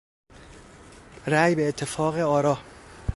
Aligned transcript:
رای 1.27 1.55
به 1.55 1.67
اتفاق 1.67 2.15
آرا 2.17 2.57